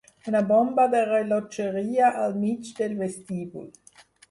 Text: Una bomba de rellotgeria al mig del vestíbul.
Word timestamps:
Una 0.29 0.39
bomba 0.51 0.85
de 0.93 1.01
rellotgeria 1.09 2.09
al 2.23 2.35
mig 2.47 2.73
del 2.83 2.99
vestíbul. 3.05 3.71